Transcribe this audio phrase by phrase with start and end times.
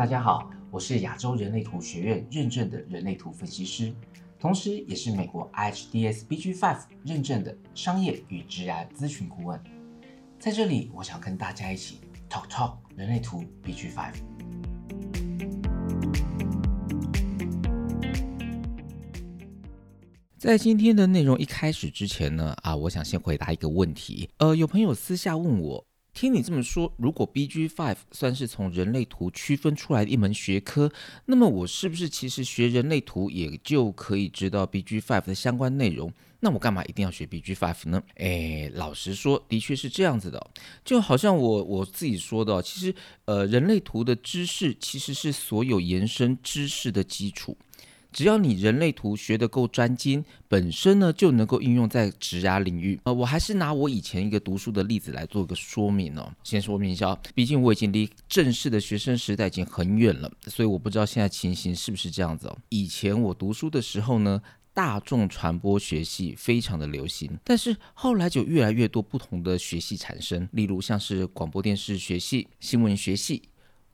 [0.00, 3.92] 大家好，我是亚洲人类图学院认证的人类图分析师，
[4.38, 9.62] 同时也是美国 IHDS BG5 认证的商业与职业咨询顾问。
[10.38, 11.98] 在这里，我想跟大家一起
[12.30, 14.14] talk talk 人类图 BG5。
[20.38, 24.30] 在今天的内容一开始之前呢，啊，我想先回答一个问题。
[24.38, 25.89] 呃，有朋友私下问我。
[26.20, 30.92] 听你这么说，如果 BG Five 算是从人类图区分出来的一门学科，
[31.24, 36.12] 那么我是不是其实学人类图也就可以知道 BG Five 的相关内容？
[36.40, 38.02] 那我干嘛一定要学 BG Five 呢？
[38.16, 40.50] 哎，老实说，的确是这样子的。
[40.84, 42.94] 就好像我我自己说的，其实
[43.24, 47.56] 呃，人类图的知识其实是所有延伸知识的基础。
[48.12, 52.98] 只要你人类图学得够专精，本身呢就能够应用在职涯领域。
[53.04, 56.32] 呃，我还是拿我以前一个读书的例子来做个说明哦。
[56.42, 62.58] 先说明一下，毕竟我已经离正式的学生时代已经很远了，所以我不知道现在情形是不是这样子哦。
[62.68, 64.40] 以前我读书的时候呢，
[64.74, 73.42] 大众传播学系非常的流行，但是后来就越来越多不同的学系产生，例如像是广播电视学系、新闻学系。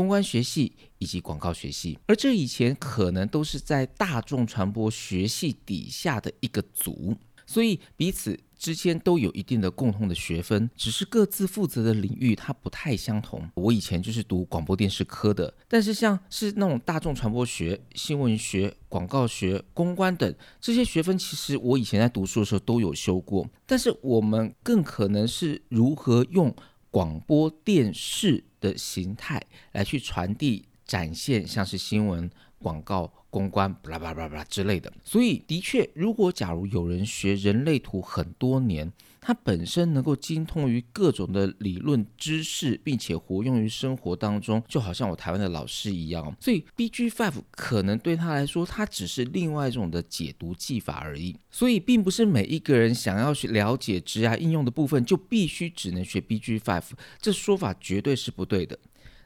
[0.00, 7.14] 公关学系以及广告学系，而这以前可能都是在大众传播学系底下的一个组，
[7.46, 13.46] 所以彼此之间都有一定的共同的学分，只是各自负责的领域它不太相同。
[13.56, 26.56] 我以前就是读广播电视科的，但是像是那种大众传播学、新闻学、广告学、公关等这些学分，其实我以前在读书的时候都有修过，但是我们更可能是如何用。
[26.90, 29.40] 广播电视的形态
[29.72, 34.92] 来去传递、展现，像是新闻、广告、公关，巴拉巴拉巴拉之类的。
[35.04, 46.34] 所以，的确，如果假如有人学人类图很多年，它本身能够精通于各种的理论知识，并且活用于生活当中，就好像我台湾的老师一样。
[46.40, 51.36] 所以，BG Five 可能对他来说，它只是另外一种的解读技法而已。
[51.50, 56.90] 所以，并不是每一个人想要去了解职涯应用的部分，就必须只能学 BG Five。
[57.20, 58.78] 这说法绝对是不对的。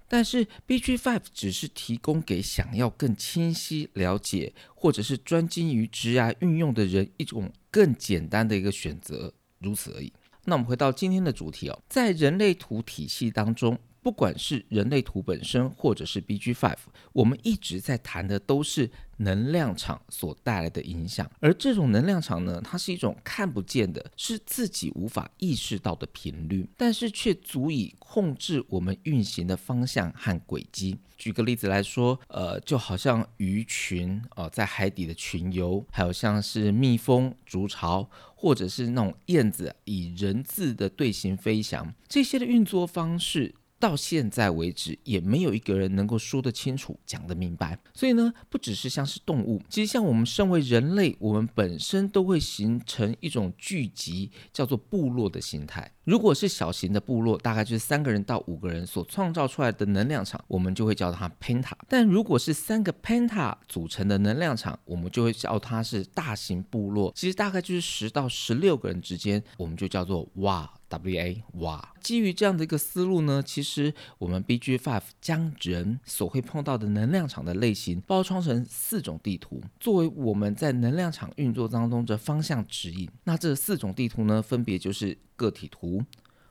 [0.08, 9.32] 但是，BG Five 只是提供给想要更清晰了解，或者是专精于职涯运用的人一种更简单的一个选择。
[9.64, 10.12] 如此而已。
[10.44, 13.78] 那我们回到今天的主题哦，在人类图体系当中。
[14.04, 16.76] 不管是人类图本身，或者是 BG Five，
[17.14, 21.28] 我们一直在谈的都是能量场所带来的影响。
[21.40, 30.98] 而这种能量场呢，它是一种看不见的，是自己无法意识到的频率，但是却足以控制我们运行的方向和轨迹。
[31.16, 43.54] 举个例子来说，呃，就好像鱼群啊，在海底的群游，还有像是蜜蜂筑巢，或者是那种燕子以人字的队形飞翔，这些的运作方式。
[43.84, 47.78] 到现在为止，也没有一个人能够说得清楚、讲得明白。
[47.92, 55.92] 所以呢，不只是像是动物，其实像我们身为人类，我们本身都会形成一种聚集，叫做部落的形态。
[56.04, 61.72] 如果是小型的部落，大概就是三个人到五个人所创造出来的能量场，我们就会叫它 penta。
[61.86, 67.12] 但如果是三个 penta 组成的能量场，我们就会叫它是大型部落。
[67.14, 70.70] 其实大概就是十到十六个人之间，我们就叫做哇。
[70.94, 83.08] W A 哇，基于这样的一个思路呢，其实我们 B G Five 将人所会碰到的能量场的类型包装成四种地图，作为我们在能量场运作当中的方向指引。
[83.24, 86.02] 那这四种地图呢，分别就是个体图、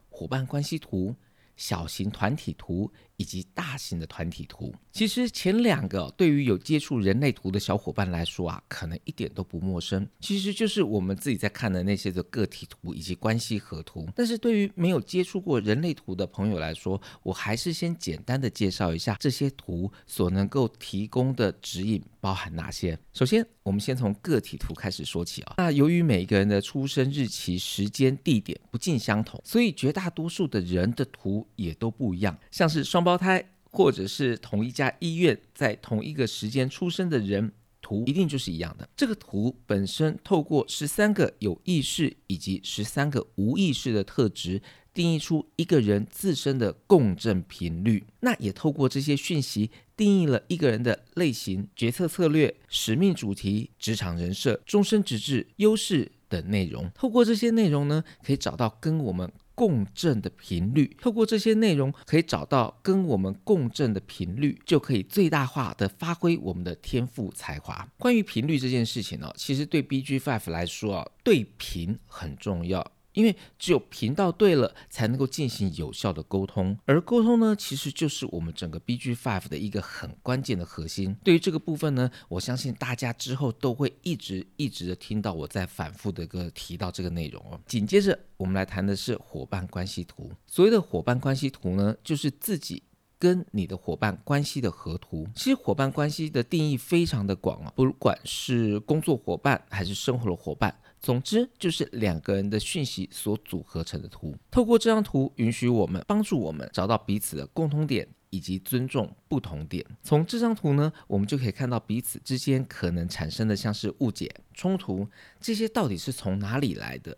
[0.09, 1.15] 伙伴关系图。
[1.55, 2.91] 小型团体图
[3.23, 10.05] 以及大型的团体图，其实前两个对于有接触人类图的小伙伴来说啊，可能一点都不陌生。
[10.19, 14.05] 其实就是我们自己在看的那些的个体图以及关系合图。
[14.13, 22.99] 但是对于没有接触过人类图的朋友来说，我还是先简单的介绍一下这些图所能够提供的指引包含哪些。
[23.13, 25.53] 首先，我们先从个体图开始说起啊。
[25.59, 31.47] 那由于每一个人的出生日期、时间、地点不尽相同，所以绝大多数的人的图。
[31.55, 38.89] 也都不一样，像是双胞胞胎或者是同一家医院在同一个时间出生的人，图一定就是一样的。
[38.97, 44.59] 这个图本身透过十三个有意识以及十三个无意识的特质，
[44.95, 48.03] 定义出一个人自身的共振频率。
[48.21, 56.89] 那也透过这些讯息，定义了一个人的类型、决策策略、使命主题、职场人设、终身直至、优势等内容。
[56.95, 59.31] 透过这些内容呢，可以找到跟我们。
[59.55, 67.87] 共振的频率，透过这些内容可以找到跟我们共振的频率，就可以最大化的发挥我们的天赋才华。
[67.97, 72.91] 关于频率这件事情呢，其实对 BG Five 来说啊，对频很重要。
[73.13, 76.77] 因为只有频道对了，才能够进行有效的沟通。
[76.85, 81.15] 而沟通呢，其实就是我们整个 BG Five 的一个很关键的核心。
[81.23, 87.59] 对于这个部分呢，我相信大家之后都会一直一直的听到我在反复的个提到这个内容哦。
[87.65, 90.31] 紧接着，我们来谈的是伙伴关系图。
[90.47, 92.83] 所谓的伙伴关系图呢，就是自己。
[93.23, 104.35] 跟你的伙伴关系的合图，其实伙伴关系的定义非常的广啊，不管是工作伙伴还是生活的伙伴，总之就是两个人的讯息所组合成的图。
[104.51, 108.05] 透过这张图，允许我们帮助我们找到彼此的共通点。
[108.33, 109.85] 以及尊重不同点。
[110.01, 115.07] 从这张图呢，我们就可以看到彼此之间可能产生的像是误解、冲突，
[115.39, 117.17] 这些到底是从哪里来的？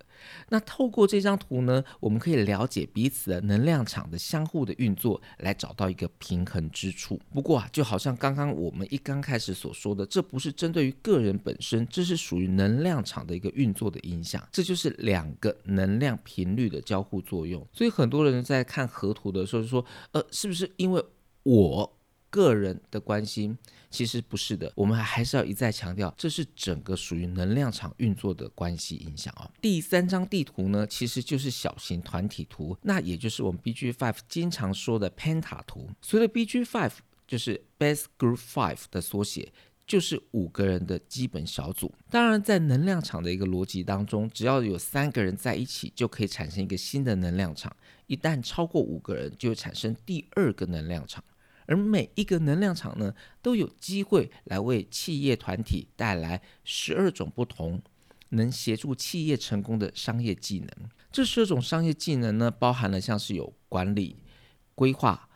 [0.50, 7.20] 那透过这张图呢，我们可以了解彼此的能量场的相互的运作，来找到一个平衡之处。
[7.34, 14.42] 不过啊，就好像刚刚我们一刚开始所说的，这不是针对于个人本身，这是属于能量场的一个运作的影响。
[14.52, 17.66] 这就是两个能量频率的交互作用。
[17.74, 21.04] 所以很多人在看河图的时候说，呃，是不是因为？
[21.48, 21.98] 我
[22.36, 23.58] 个人的关心
[23.90, 29.50] 其实不是的，我们还是要一再强调，这是整个属于能量场运作的关系影响哦。
[29.62, 35.90] 第三张地图呢，其实就是小型团体图，那也就是我们 BG Five 经常说的 Penta 图。
[36.02, 36.92] 所谓 BG Five
[37.26, 39.54] 就是 Best Group Five 的缩写，
[39.88, 41.94] 就是五个人的基本小组。
[42.10, 47.72] 当然，在能量场的一个逻辑当中，只要有三个人在一起，就可以产生一个新的能量场；
[48.08, 51.24] 一旦超过五个人，就会产生第二个能量场。
[51.66, 57.82] 而每一个能量场呢，都有机会来为企业团体带来十二种不同
[58.30, 60.70] 能协助企业成功的商业技能。
[61.12, 64.18] 这十二种商业技能呢，包含了像是有管理、
[64.74, 65.30] 规划、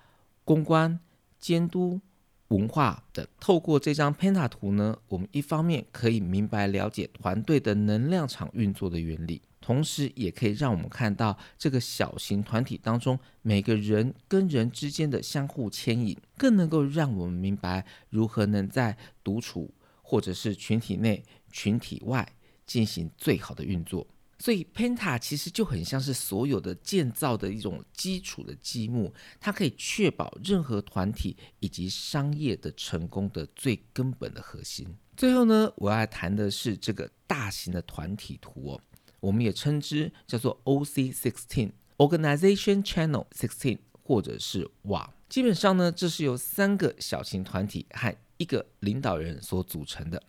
[0.44, 1.00] 公关、
[1.40, 2.02] 监督、
[2.50, 3.26] 文化等。
[3.40, 9.42] 透过这张 Penta 图呢，我们一方面可以明白了解团队的能量场运作的原理。
[9.62, 19.72] 同时，也可以让我们看到这个小型团体当中每个人跟人之间的相互牵引，更能够让我们明白如何能在独处
[20.02, 22.28] 或者是群体内、群体外
[22.66, 24.08] 进行最好的运作。
[24.40, 34.88] 所以，Penta 其实就很像是所有的建造的一种基础的积木，它可以确保任何团体以及商业的成功的最根本的核心。
[35.18, 38.82] 最后呢，我要谈的是这个大型的团体图哦。
[39.20, 45.14] 我们也称之叫做 OC sixteen Organization Channel sixteen，或者是网。
[45.28, 50.24] 基本上呢，这是由三个小型团体和一个领导人所组成的。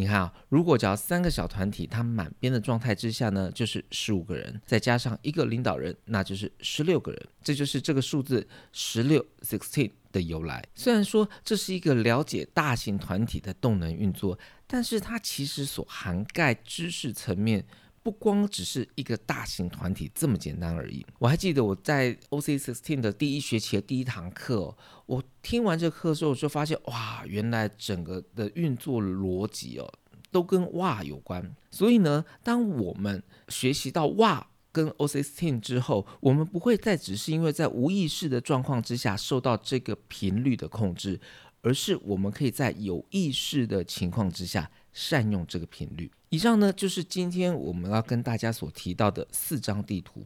[0.00, 7.28] 你看啊，如果只要三个小团体，它满编的状态之下呢，就是十五个人，再加上一个领导人，那就是十六个人。
[7.44, 10.64] 这就是这个数字十六 sixteen 的由来。
[10.74, 17.66] 虽然说这是一个了解大型团体的动能运作，但是它其实所涵盖知识层面。
[18.02, 21.04] 不光只是一个大型团体这么简单而已。
[21.18, 24.74] 我还记得我在 OC Sixteen 的第一学期的第一堂课，
[25.06, 29.92] 我听完这课之后，就发现哇，原来整个的运作逻辑哦，
[30.30, 31.54] 都跟哇有关。
[31.70, 41.20] 所以呢，当我们学习到哇跟 OC Sixteen 之后，我们不会再只是因为在无意识的状况之下受到这个频率的控制，
[41.60, 44.70] 而是我们可以在有意识的情况之下。
[44.92, 46.10] 善用这个频率。
[46.30, 50.24] 以上呢，就是今天我们要跟大家所提到的四张地图。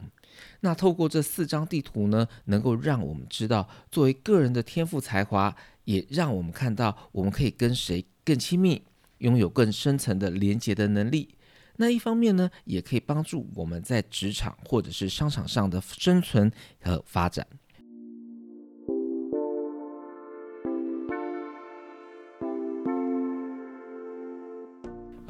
[0.59, 8.83] 那透过这四张地图呢，能够让我们知道，作为个人的天赋才华，也让我们看到我们可以跟谁更亲密，
[9.19, 11.35] 拥有更深层的连接的能力。
[11.77, 16.51] 那一方面呢，也可以帮助我们在职场或者是商场上的生存
[16.81, 17.45] 和发展。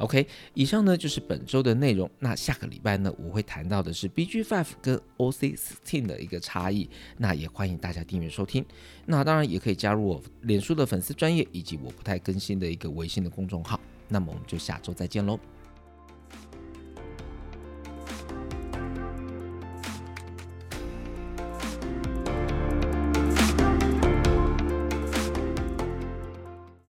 [0.05, 2.07] OK，以上呢就是本周的内容。
[2.19, 6.87] 那下个礼拜呢，我会谈到的是 BG Five 跟 OC Sixteen 的一个差异。
[7.17, 8.63] 那也欢迎大家订阅收听。
[9.07, 13.79] 那当然也可以加入我脸书的粉丝专业，以及我不太更新的一个微信的公众号。
[14.07, 15.39] 那么我们就下周再见喽，